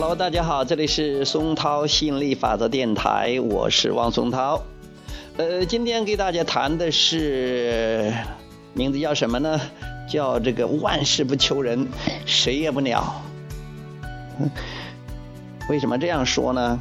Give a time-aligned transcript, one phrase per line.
[0.00, 4.62] Hello，大家好，这里是松涛吸引力法则电台，我是汪松涛。
[5.36, 8.14] 呃，今天给大家谈的是
[8.74, 9.60] 名字叫什么呢？
[10.08, 11.88] 叫这个万事不求人，
[12.26, 13.24] 谁也不鸟。
[15.68, 16.78] 为什么这样说呢？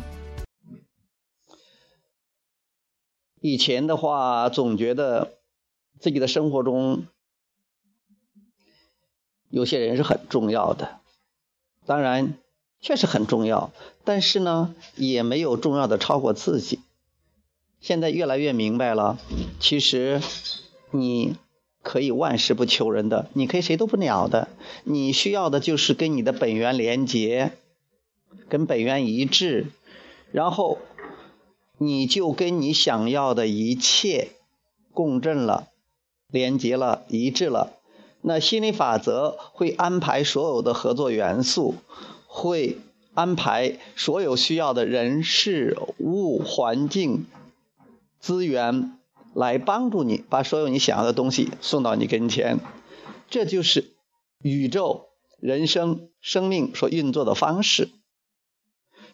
[3.42, 5.40] 以前的话，总觉得
[6.00, 7.08] 自己的生活中
[9.50, 11.00] 有些人是很重要的，
[11.88, 12.38] 当然。
[12.80, 13.72] 确实很重要，
[14.04, 16.80] 但是呢，也没有重要的超过自己。
[17.80, 19.20] 现在越来越明白了，
[19.60, 20.22] 其实
[20.92, 21.36] 你
[21.84, 24.48] 可以万事不求人的，你可以谁都不鸟的。
[24.84, 27.54] 你需要的就是跟你的本源连接，
[28.50, 29.68] 跟本源一致，
[30.32, 30.80] 然后
[31.78, 34.30] 你就跟你想要的一切
[34.94, 35.68] 共振了，
[36.30, 37.74] 连接了，一致了。
[38.22, 41.76] 那心理法则会安排所有的合作元素。
[42.38, 42.78] 会
[43.16, 47.26] 安排所有需要的人事物、环境、
[48.20, 48.96] 资源
[49.34, 52.60] 来帮助你，把所有你想要的东西送到你跟前。
[53.28, 53.96] 这就是
[54.44, 55.08] 宇宙、
[55.40, 57.90] 人生、生命所运作的方式。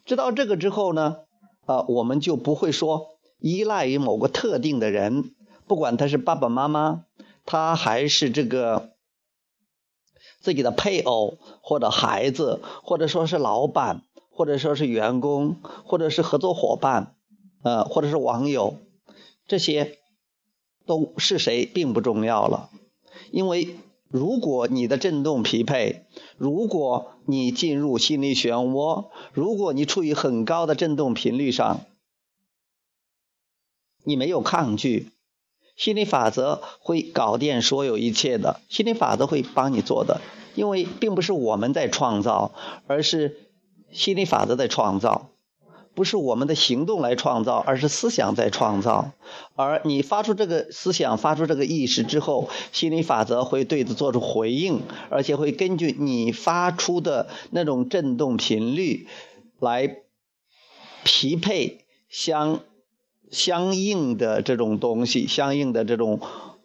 [0.03, 1.19] 知道这个之后呢，
[1.65, 5.33] 啊，我们就不会说依赖于某个特定的人，
[5.65, 7.05] 不管他是爸爸妈妈，
[7.45, 8.92] 他还是这个。
[10.43, 15.55] 自己的配偶，或者孩子，或者说是老板，或者说是员工，
[15.85, 17.15] 或者是合作伙伴，
[17.63, 18.75] 呃，或者是网友，
[19.47, 19.97] 这些
[20.85, 22.69] 都是谁并不重要了。
[23.31, 23.77] 因为
[24.09, 26.05] 如果你的振动匹配，
[26.35, 31.85] 如果你进入心理漩涡，如果你处于很高的振动频率上，
[34.03, 35.12] 你没有抗拒。
[35.75, 40.21] 心理法则会搞定所有一切的，心理法则会帮你做的，
[40.53, 42.53] 因为并不是我们在创造，
[42.85, 43.49] 而是
[43.91, 45.29] 心理法则在创造，
[45.95, 49.11] 不是我们的行动来创造，而是思想在创造。
[49.55, 59.07] 而你发出这个思想，发出这个意识之后，心理法则会对此做出回应，而且会根据你发出的那种振动频率
[59.59, 59.97] 来
[61.03, 62.59] 匹配相。
[63.31, 66.19] 相应的这种东西，相应的这种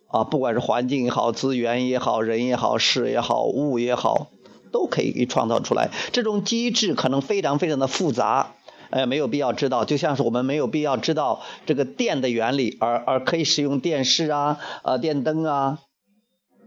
[0.08, 4.28] 啊，不管是环境也好，资源也好，人也好，事也好，物也好，
[4.72, 5.90] 都可以给创造出来。
[6.12, 8.54] 这种机制可能非常非常的复杂，
[8.90, 9.84] 哎，没有必要知道。
[9.84, 15.78] 就像是我们没有必要知道这个电的原理，而而可以使用电视啊，呃，电灯啊。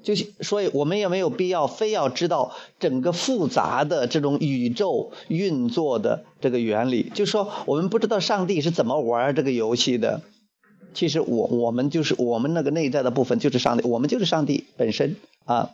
[0.03, 7.11] 就是所以，我们也没有必要非要知道整个复杂的这种宇宙运作的这个原理。
[7.13, 10.21] 就说我们不知道上帝是怎么玩这个游戏的。
[10.93, 15.69] 其实我我们就是我们那个内在的部分就是上帝，我们就是上帝本身啊。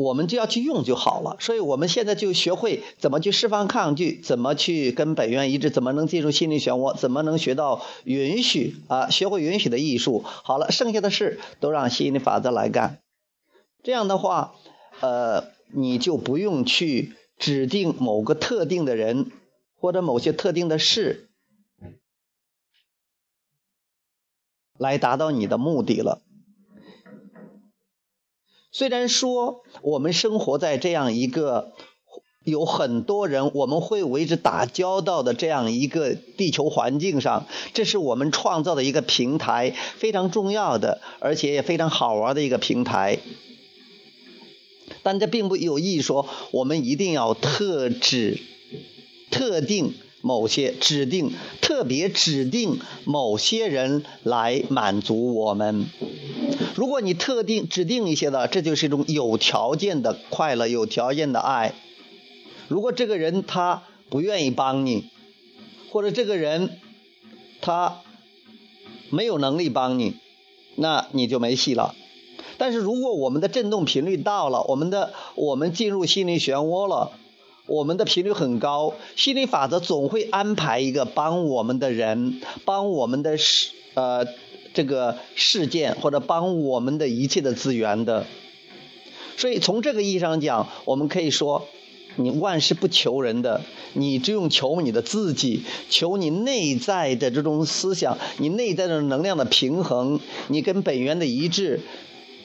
[0.00, 10.22] 我们就要去用就好了，所以我们现在就学会怎么去释放抗拒，怎么去跟本源一致，怎么能进入心理漩涡，怎么能学到允许啊，学会允许的艺术。
[10.24, 13.00] 好了，剩下的事都让心理法则来干。
[13.82, 14.54] 这样的话，
[15.00, 19.32] 呃，你就不用去指定某个特定的人
[19.80, 21.28] 或者某些特定的事
[24.78, 26.22] 来达到你的目的了。
[28.70, 31.72] 虽然说我们生活在这样一个
[32.44, 43.18] 有很多人我们会为之打交道的这样一个地球环境上，这是我们创造的一个平台，非常重要的，而且也非常好玩的一个平台。
[45.02, 48.40] 但这并不有意说我们一定要特指、
[49.30, 55.86] 特定某些指定、特别指定某些人来满足我们。
[56.74, 61.74] 如果你特定指定一些的，这就是一种有条件的快乐，有条件的爱。
[62.68, 65.10] 如果这个人他不愿意帮你，
[65.90, 66.78] 或者这个人
[67.60, 68.00] 他
[69.10, 70.16] 没有能力帮你，
[70.76, 71.94] 那你就没戏了。
[72.58, 77.12] 但是如果我们的振动频率到了，我们的我们进入心灵漩涡了，
[77.68, 84.26] 我们的频率很高，心理法则总会安排一个帮我们的人，帮我们的事呃。
[84.74, 88.26] 这个事件或者帮我们的一切的资源的，
[89.36, 91.66] 所以从这个意义上讲，我们可以说，
[92.14, 93.62] 你万事不求人的，
[93.94, 101.80] 你只用求你的自己，求你内在的这种思想，你内在的能量的平衡，你跟本源的一致，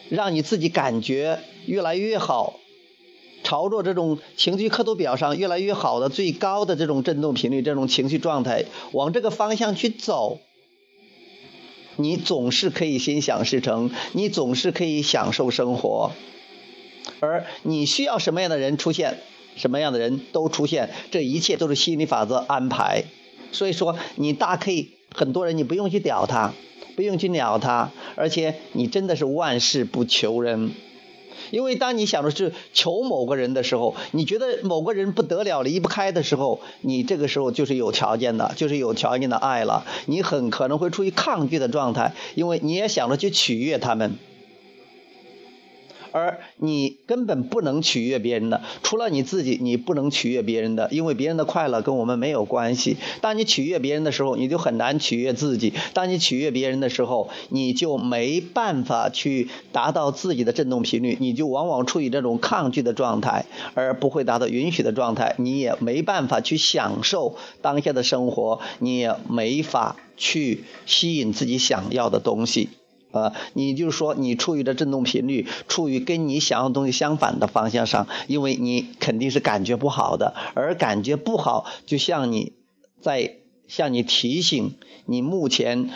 [0.10, 2.60] 让你自己感觉越来越好，
[3.54, 10.40] 朝着这种情绪刻度表上越来越好的最高的这种振动频率，这种情绪状态，往这个方向去走。
[11.98, 16.14] 你总是可以心想事成，你总是可以享受生活，
[17.20, 19.20] 而你需要什么样的人出现，
[19.56, 23.04] 什么样的人都出现，这一切都是心理法则安排。
[23.52, 26.56] 所以说，你大可以很多人你不用去屌他，
[26.96, 30.72] 不用去鸟他，而且你真的是万事不求人。
[31.54, 39.86] 因为当你想着是求某个人的时候，你觉得某个人不得了离不开的时候，你这个时候就是有条件的，就是有条件的爱了。
[40.08, 44.16] 你很可能会处于抗拒的状态，因为你也想着去取悦他们。
[46.14, 52.98] 而你根本不能取悦别人的，除了你自己，你不能取悦别人的，因为别人的快乐跟我们没有关系。
[53.20, 65.36] 当你取悦别人的时候，你就很难取悦自己；当你取悦别人的时候，你就没办法去达到自己的振动频率，你就往往处于这种抗拒的状态，而不会达到允许的状态。
[65.40, 72.70] 你也没办法去享受当下的生活，你也没法去吸引自己想要的东西。
[73.14, 82.54] 呃，你就是说，你处于的振动频率处于跟你想要东西相反的方向上，因为你肯定是感觉不好的，而感觉不好，就像你
[83.02, 83.38] 在
[83.68, 85.92] 向你提醒，你目前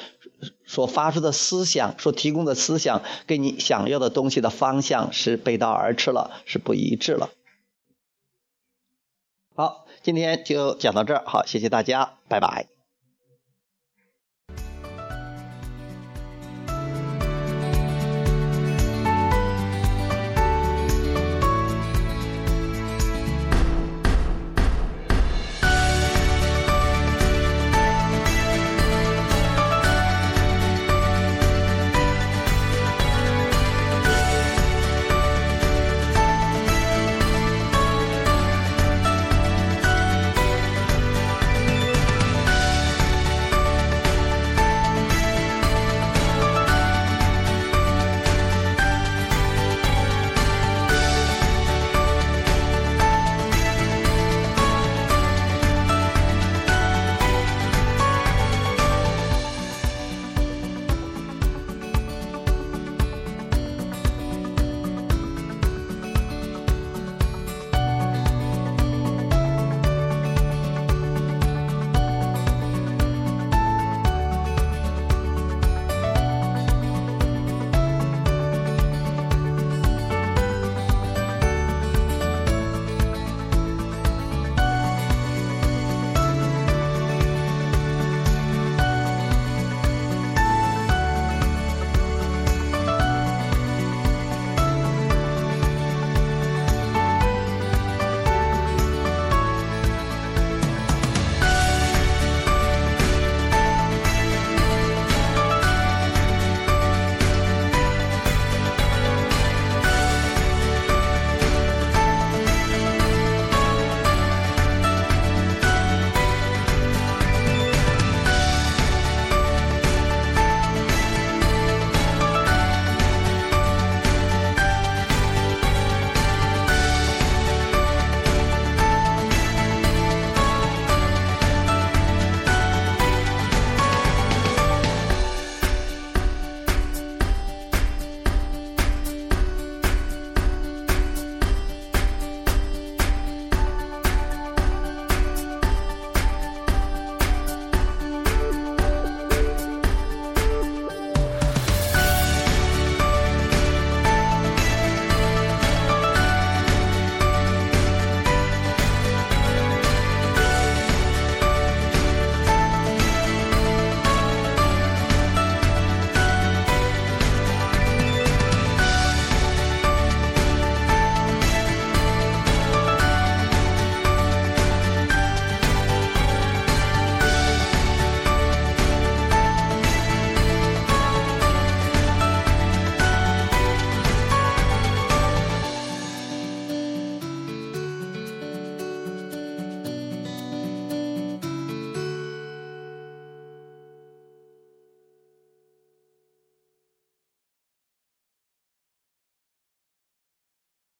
[0.66, 7.32] 所发出的思想所提供的思想，跟你想要的东西的方向是背道而驰了，是不一致了。
[9.56, 12.77] 好，今天就讲到这儿，好，谢谢大家，拜拜。